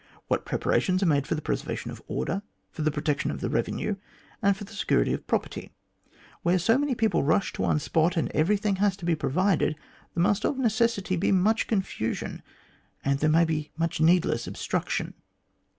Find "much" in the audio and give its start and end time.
11.31-11.67, 13.77-14.01